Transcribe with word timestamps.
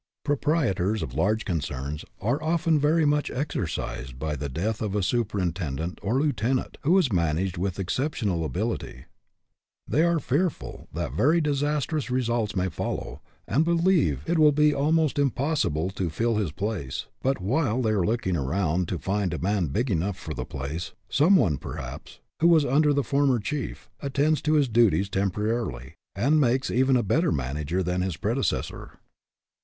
Proprietors 0.25 1.03
of 1.03 1.13
large 1.13 1.45
concerns 1.45 2.03
are 2.19 2.41
often 2.41 2.79
very 2.79 3.05
much 3.05 3.29
exercised 3.29 4.17
by 4.17 4.35
the 4.35 4.49
death 4.49 4.81
of 4.81 4.95
a 4.95 5.03
superintend 5.03 5.79
ent 5.79 5.99
or 6.01 6.19
lieutenant 6.19 6.79
who 6.81 6.95
has 6.95 7.13
managed 7.13 7.55
with 7.55 7.79
ex 7.79 7.95
jceptional 7.99 8.43
ability. 8.43 9.05
They 9.87 10.01
are 10.01 10.19
fearful 10.19 10.87
that 10.91 11.13
very 11.13 11.39
disastrous 11.39 12.09
results 12.09 12.55
may 12.55 12.67
follow, 12.67 13.21
and 13.47 13.63
believe 13.63 14.23
it 14.25 14.39
96 14.39 14.39
RESPONSIBILITY 14.39 14.39
DEVELOPS 14.39 14.39
will 14.39 14.51
be 14.51 14.73
almost 14.95 15.19
impossible 15.19 15.89
to 15.91 16.09
fill 16.09 16.37
his 16.37 16.51
place; 16.51 17.05
but, 17.21 17.39
while 17.39 17.79
they 17.83 17.91
are 17.91 18.03
looking 18.03 18.35
around 18.35 18.87
to 18.87 18.97
find 18.97 19.35
a 19.35 19.37
man 19.37 19.67
big 19.67 19.91
enough 19.91 20.17
for 20.17 20.33
the 20.33 20.45
place, 20.45 20.93
some 21.09 21.35
one, 21.35 21.59
perhaps, 21.59 22.19
who 22.39 22.47
was 22.47 22.65
under 22.65 22.91
the 22.91 23.03
former 23.03 23.37
chief, 23.37 23.87
attends 23.99 24.41
to 24.41 24.53
his 24.53 24.67
duties 24.67 25.09
temporarily, 25.09 25.93
and 26.15 26.41
makes 26.41 26.71
even 26.71 26.97
a 26.97 27.03
better 27.03 27.31
manager 27.31 27.83
than 27.83 28.01
his 28.01 28.17
predecessor. 28.17 28.93